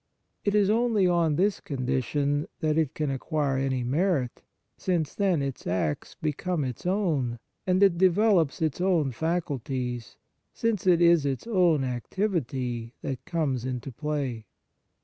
[0.43, 4.41] It is only on this condition that it can acquire any merit,
[4.75, 10.17] since then its acts become its own, and it develops its own faculties,
[10.55, 14.47] since it is its own activity that comes into play.